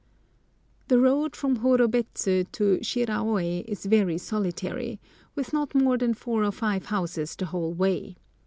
[0.87, 4.99] The road from Horobets to Shiraôi is very solitary,
[5.35, 8.17] with not more than four or five houses the whole way.